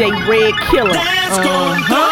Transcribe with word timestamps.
DJ 0.00 0.26
Red 0.26 0.54
Killer. 0.70 0.96
Uh-huh. 0.96 2.09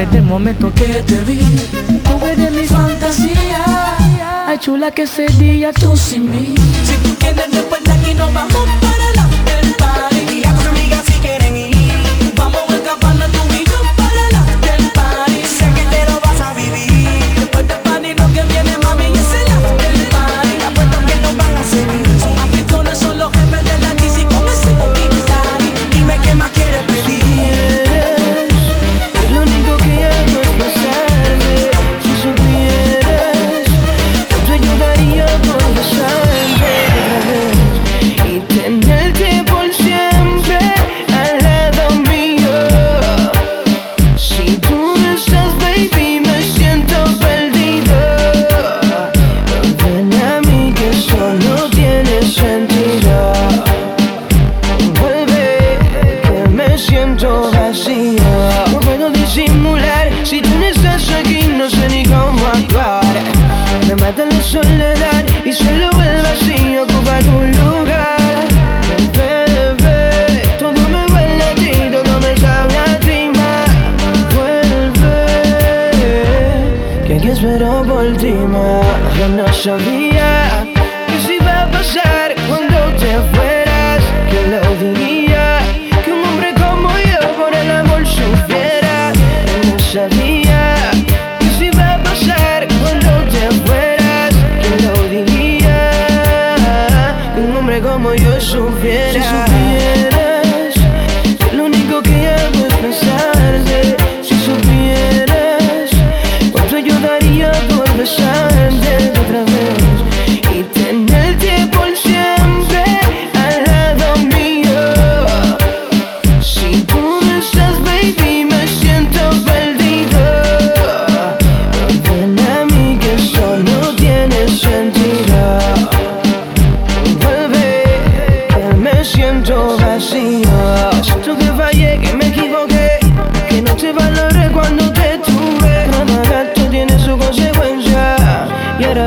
desde 0.00 0.18
el 0.18 0.24
momento 0.24 0.72
que 0.72 1.02
te 1.02 1.18
vi. 1.24 1.40
Tuve 2.04 2.34
de 2.34 2.50
mi 2.50 2.66
fantasía. 2.66 3.64
Ay 4.46 4.58
chula 4.58 4.90
que 4.90 5.02
ese 5.02 5.26
día 5.26 5.72
tú 5.72 5.94
sin 5.94 6.30
mí. 6.30 6.54
Si 6.84 6.94
tú 7.04 7.14
quieres 7.18 7.50
después 7.50 7.84
de 7.84 7.92
aquí 7.92 8.14
nos 8.14 8.32
vamos 8.32 8.66
para 8.80 9.09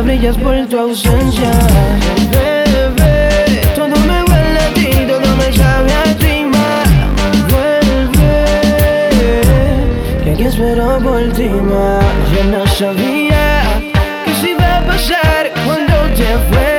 brillas 0.01 0.37
por 0.37 0.55
tu 0.67 0.79
ausencia. 0.79 1.51
Bebé, 2.31 3.61
todo 3.75 3.95
me 4.07 4.23
huele 4.23 4.59
a 4.59 4.73
ti, 4.73 4.89
todo 5.07 5.35
me 5.35 5.53
sabe 5.53 5.93
a 5.93 6.15
ti, 6.17 6.45
más. 6.45 6.89
Vuelve, 7.49 8.45
que 10.23 10.31
aquí 10.31 10.43
espero 10.43 10.99
por 10.99 11.21
ti, 11.33 11.49
más. 11.49 12.03
Yo 12.33 12.43
no 12.45 12.65
sabía 12.67 13.63
que 14.25 14.33
se 14.41 14.51
iba 14.51 14.77
a 14.77 14.81
pasar 14.85 15.51
cuando 15.65 15.93
te 16.15 16.25
fue 16.49 16.72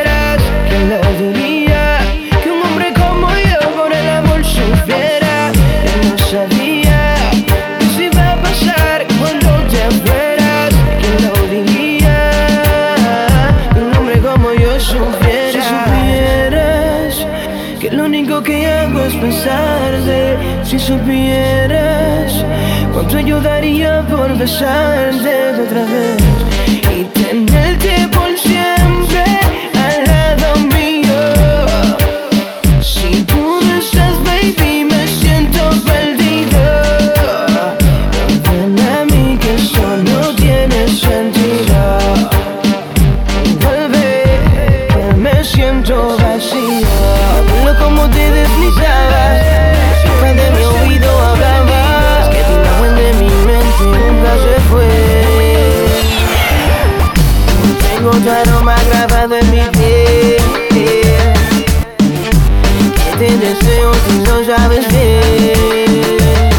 único 18.14 18.40
que 18.44 18.64
hago 18.64 19.00
es 19.00 19.14
pensarte. 19.14 20.38
Si 20.62 20.78
supieras 20.78 22.44
cuánto 22.93 23.16
ayudaría 23.16 24.02
por 24.06 24.38
besarte 24.38 25.34
otra 25.64 25.84
vez 25.84 26.22
y 26.96 27.05
tenerte 27.05 28.08
por 28.12 28.38
si 28.38 28.53
tu 58.21 58.30
aroma 58.30 58.76
grabado 58.90 59.37
en 59.37 59.50
mi 59.50 59.61
piel. 59.73 60.42
Que 62.97 63.16
te 63.18 63.37
deseo 63.38 63.92
si 64.06 64.18
no 64.18 64.44
sabes 64.44 64.87
bien. 64.88 66.50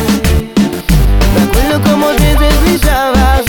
Me 1.33 1.39
acuerdo 1.43 1.81
cómo 1.89 2.07
te 2.11 2.35
deslizabas, 2.35 3.43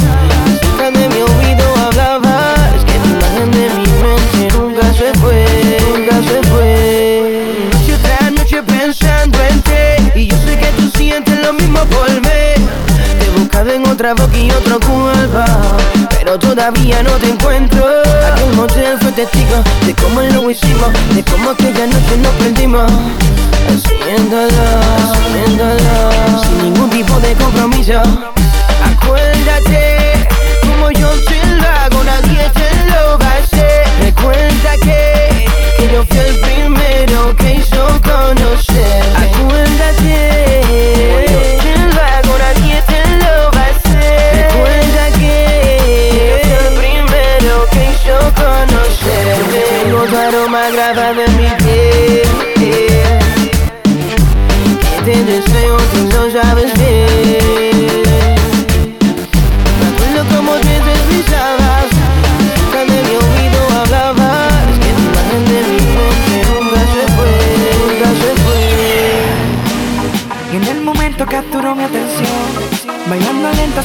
cerca 0.60 0.90
de 0.90 1.08
mi 1.08 1.22
oído 1.22 1.66
hablabas. 1.86 2.84
Que 2.84 2.98
la 2.98 3.06
imagen 3.06 3.50
de 3.50 3.70
mi 3.70 3.86
mente 4.02 4.56
nunca 4.56 4.86
se 4.92 5.12
fue, 5.20 5.46
nunca 5.92 6.16
se 6.28 6.42
fue. 6.50 7.68
Noche 7.72 7.96
tras 8.02 8.32
noche 8.32 8.62
pensando 8.62 9.38
en 9.50 9.62
ti, 9.62 10.20
y 10.20 10.26
yo 10.28 10.36
sé 10.38 10.58
que 10.58 10.70
tú 10.76 10.90
sientes 10.96 11.38
lo 11.40 11.52
mismo 11.52 11.80
por 11.86 12.10
mí. 12.10 12.68
Te 13.18 13.30
buscaba 13.38 13.72
en 13.72 13.86
otra 13.88 14.14
boca 14.14 14.36
y 14.36 14.50
otro 14.50 14.80
cuerpo 14.80 15.65
pero 16.26 16.38
todavía 16.40 17.04
no 17.04 17.12
te 17.12 17.28
encuentro. 17.30 17.87
Aquel 18.33 18.52
motel 18.56 18.99
fue 19.00 19.12
testigo 19.12 19.62
de 19.87 19.95
cómo 19.95 20.21
lo 20.21 20.50
hicimos, 20.50 20.90
de 21.14 21.23
cómo 21.23 21.50
aquella 21.50 21.87
noche 21.87 22.16
nos 22.21 22.33
perdimos. 22.35 22.90
Asumiéndolo, 23.68 24.49
asumiéndolo, 25.04 26.42
sin 26.42 26.59
ningún 26.64 26.90
tipo 26.90 27.21
de 27.21 27.33
compromiso. 27.35 28.35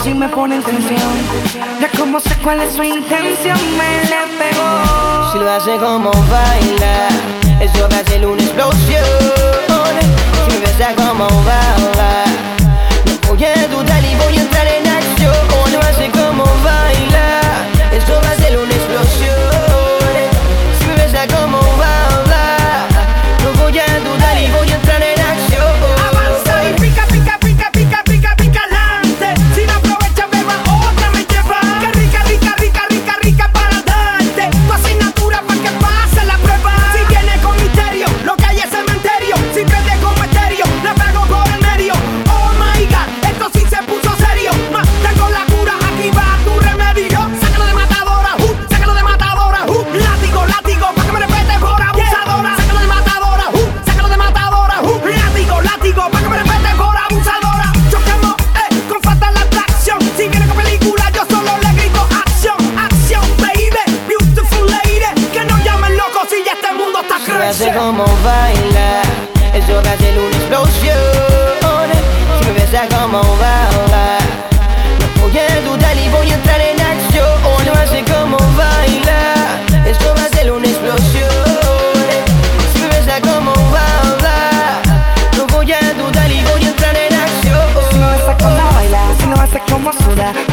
si 0.04 0.14
me 0.14 0.28
ponen 0.30 0.64
tensión. 0.64 1.00
Ya 1.80 1.90
como 1.98 2.20
sé 2.20 2.36
cuál 2.44 2.62
es 2.62 2.74
su 2.74 2.84
intención, 2.84 3.58
me 3.78 4.10
la 4.10 4.24
pegó. 4.40 5.32
Si 5.32 5.40
lo 5.40 5.52
hace 5.52 5.78
como 5.78 6.12
baila, 6.12 7.10
eso 7.60 7.88
va 7.92 7.98
a 8.00 8.04
ser 8.04 8.26
una 8.26 8.42
explosión. 8.42 9.04
Si 10.48 10.52
me 10.54 10.60
besa 10.66 10.94
como 10.96 11.28
baila, 11.44 12.26
no 13.06 13.28
voy 13.28 13.46
a 13.46 13.68
dudar 13.68 14.04
y 14.04 14.16
voy 14.16 14.38
a 14.38 14.42
entrar 14.42 14.68
en 14.68 14.88
acción. 14.88 15.34
Lo 15.72 15.80
hace 15.80 16.10
como 16.12 16.44
baila. 16.64 17.51
Si 67.82 67.88
cómo 67.88 68.06
baila, 68.24 69.02
eso 69.56 69.82
va 69.84 69.94
a 69.94 69.98
ser 69.98 70.20
una 70.20 70.38
explosión. 70.38 70.98
Si 72.38 72.46
me 72.46 72.54
ves 72.54 72.74
a 72.76 72.88
cómo 72.96 73.22
baila, 73.38 74.20
no 75.00 75.22
voy 75.24 75.40
a 75.40 75.62
dudar 75.62 75.98
y 75.98 76.08
voy 76.10 76.30
a 76.30 76.36
entrar 76.36 76.62
en 76.62 76.80
acción. 76.80 77.42
No 77.66 77.74
hace 77.74 78.04
cómo 78.04 78.38
baila, 78.56 79.58
esto 79.88 80.14
va 80.16 80.26
a 80.26 80.30
ser 80.30 80.52
una 80.52 80.68
explosión. 80.68 81.28
Si 82.72 82.82
me 82.82 82.88
ves 82.90 83.08
a 83.08 83.20
cómo 83.20 83.52
baila, 83.72 84.82
no 85.36 85.48
voy 85.48 85.72
a 85.74 85.94
dudar 85.96 86.32
y 86.32 86.44
voy 86.44 86.64
a 86.64 86.68
entrar 86.68 86.96
en 86.96 87.16
acción. 87.16 87.68
Si 87.90 87.98
no 87.98 88.06
vas 88.06 88.30
a 88.30 88.38
cómo 88.38 88.74
baila, 88.76 89.02
si 89.20 89.26
no 89.26 89.36
vas 89.36 89.56
a 89.56 89.60
cómo 89.60 89.92
suda. 89.92 90.51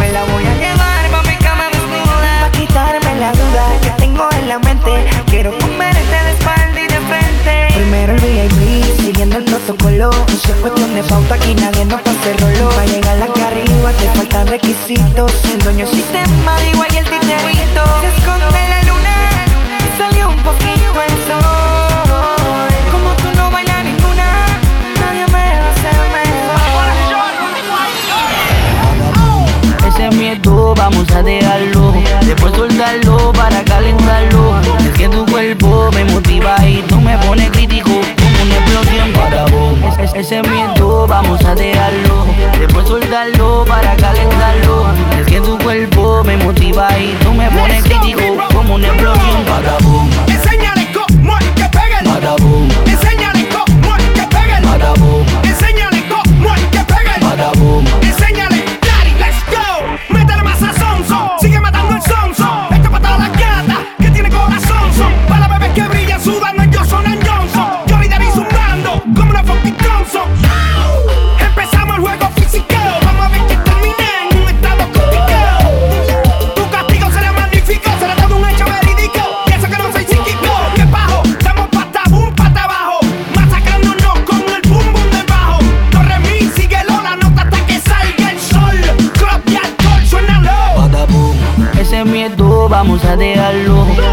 Cuestión 10.60 10.92
de 10.94 11.02
pauta, 11.04 11.34
aquí 11.36 11.54
nadie 11.54 11.84
nos 11.84 12.02
pase 12.02 12.32
el 12.32 12.38
rollo. 12.38 12.68
Para 12.70 12.86
llegar 12.86 13.16
a 13.16 13.26
la 13.26 13.46
arriba 13.46 13.92
te 13.92 14.08
faltan 14.16 14.46
requisitos. 14.48 15.32
Siendo 15.42 15.64
dueño 15.64 15.86
va 46.78 46.98
y 46.98 47.12
tú 47.24 47.32
me 47.32 47.50
pones 47.50 47.87
de 93.16 93.34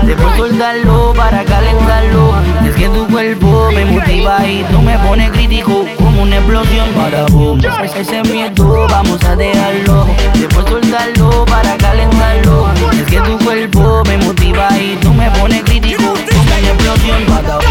después 0.03 0.35
soltarlo 0.37 1.13
para 1.15 1.43
calentarlo. 1.43 2.33
Y 2.63 2.69
es 2.69 2.75
que 2.75 2.87
tu 2.89 3.07
cuerpo 3.07 3.69
me 3.73 3.85
motiva 3.85 4.45
y 4.47 4.63
tú 4.71 4.81
me 4.81 4.97
pones 4.99 5.31
crítico 5.31 5.85
como 5.97 6.23
una 6.23 6.37
explosión 6.37 6.89
para 6.91 7.25
vos. 7.25 7.59
Ese 7.95 8.21
miedo 8.23 8.87
vamos 8.89 9.23
a 9.25 9.35
dejarlo, 9.35 10.07
después 10.35 10.65
soltarlo 10.67 11.45
para 11.45 11.75
calentarlo. 11.77 12.69
Y 12.93 12.99
es 12.99 13.07
que 13.07 13.19
tu 13.21 13.37
cuerpo 13.39 14.03
me 14.05 14.17
motiva 14.17 14.69
y 14.77 14.95
tú 15.01 15.13
me 15.13 15.29
pones 15.31 15.63
crítico 15.63 16.03
como 16.03 16.41
una 16.41 16.59
explosión 16.59 17.23
para 17.25 17.55
vos. 17.55 17.64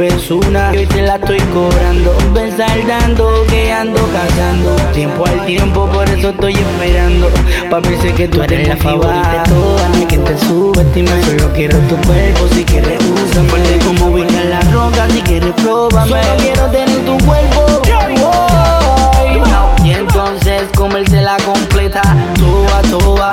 Osuna. 0.00 0.70
Y 0.74 0.78
hoy 0.78 0.86
te 0.86 1.02
la 1.02 1.16
estoy 1.16 1.38
cobrando. 1.52 2.14
Ven 2.32 2.56
saldando, 2.56 3.44
que 3.48 3.72
ando 3.72 4.00
cazando. 4.12 4.76
Tiempo 4.92 5.26
al 5.26 5.46
tiempo, 5.46 5.86
por 5.86 6.08
eso 6.08 6.30
estoy 6.30 6.54
esperando. 6.54 7.30
Papi, 7.70 7.96
sé 8.02 8.12
que 8.12 8.28
tú, 8.28 8.42
eres 8.42 8.68
la 8.68 8.76
favorita 8.76 9.44
de 9.44 9.50
todas. 9.50 9.90
No 9.90 10.06
quien 10.08 10.24
te 10.24 10.38
subestima. 10.38 11.10
Solo 11.22 11.52
quiero 11.52 11.78
tu 11.80 11.96
cuerpo, 11.96 12.48
si 12.52 12.64
quieres 12.64 12.98
usa. 13.00 13.42
Fuerte 13.44 13.78
como 13.84 14.06
ubicar 14.06 14.44
la 14.46 14.60
roca, 14.72 15.08
si 15.10 15.20
quieres 15.22 15.52
pruébame. 15.52 16.08
Solo 16.08 16.36
quiero 16.38 16.66
tener 16.66 17.04
tu 17.04 17.18
cuerpo. 17.24 17.64
Y 19.84 19.90
entonces 19.90 20.62
comérsela 20.74 21.36
completa. 21.44 22.02
Toa, 22.38 22.82
toa, 22.90 23.30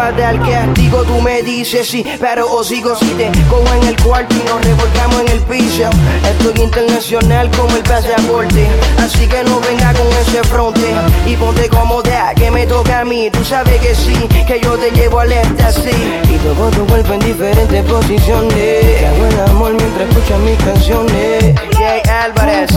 Al 0.00 0.40
castigo, 0.40 1.02
tú 1.02 1.20
me 1.20 1.42
dices 1.42 1.86
sí, 1.86 2.02
pero 2.18 2.50
o 2.50 2.64
sigo 2.64 2.96
si 2.96 3.04
te 3.10 3.30
cojo 3.50 3.74
en 3.74 3.86
el 3.86 4.02
cuarto 4.02 4.34
y 4.34 4.48
nos 4.48 4.64
revolcamos 4.64 5.20
en 5.20 5.28
el 5.28 5.40
piso. 5.40 5.90
Estoy 6.24 6.64
internacional 6.64 7.50
como 7.50 7.76
el 7.76 7.82
pasaporte, 7.82 8.66
así 8.98 9.26
que 9.28 9.44
no 9.44 9.60
venga 9.60 9.92
con 9.92 10.06
ese 10.08 10.42
fronte 10.44 10.94
y 11.26 11.36
ponte 11.36 11.68
cómoda 11.68 12.32
que 12.34 12.50
me 12.50 12.66
toca 12.66 13.00
a 13.00 13.04
mí. 13.04 13.30
Tú 13.30 13.44
sabes 13.44 13.78
que 13.82 13.94
sí, 13.94 14.16
que 14.46 14.58
yo 14.60 14.78
te 14.78 14.90
llevo 14.90 15.20
al 15.20 15.32
éxtasis 15.32 15.94
y 16.30 16.38
toco 16.38 16.70
tu 16.70 16.86
cuerpo 16.86 17.12
en 17.12 17.20
diferentes 17.20 17.84
posiciones. 17.84 18.54
Te 18.54 19.06
hago 19.06 19.26
el 19.26 19.50
amor 19.50 19.74
mientras 19.74 20.08
escuchas 20.08 20.38
mis 20.40 20.58
canciones. 20.64 21.54
Jay 21.76 22.00
Álvarez. 22.08 22.70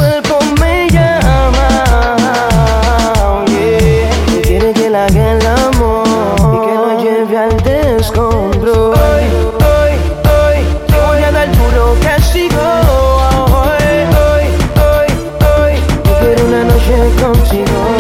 Quiero 16.86 17.04
una 17.04 17.28
noche 17.28 17.64
contigo. 17.64 17.93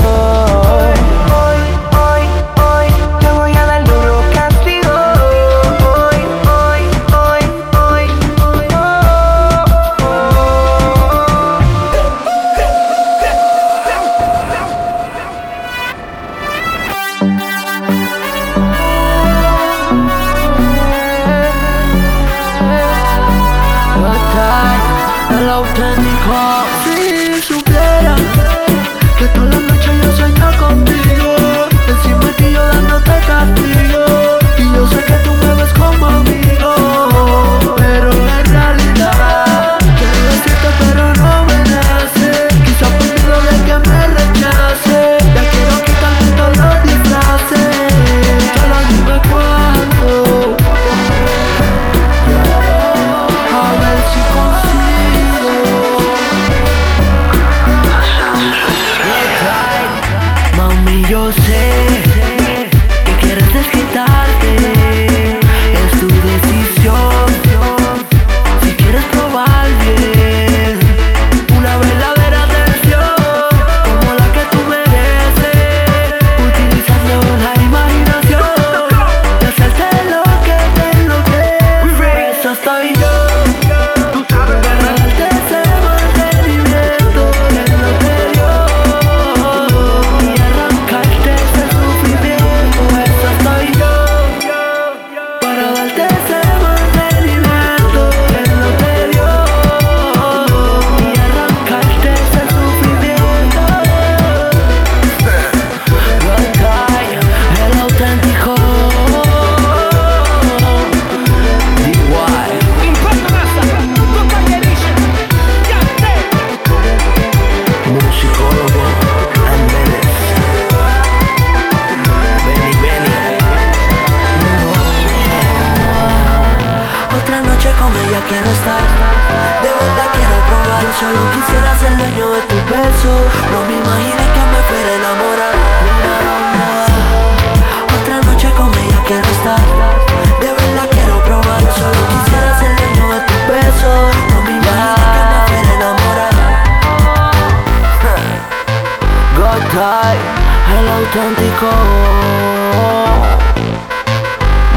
El 149.75 150.87
auténtico 150.87 151.67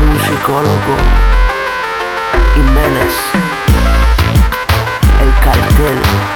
musicólogo 0.01 0.97
Jiménez 2.55 3.15
El 5.21 5.45
cartel 5.45 6.36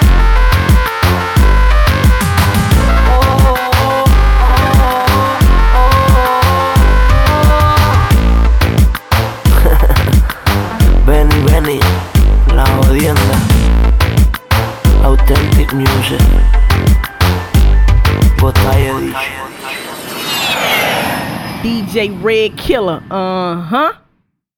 Red 22.09 22.57
Killer, 22.57 23.03
uh 23.11 23.61
huh. 23.61 23.93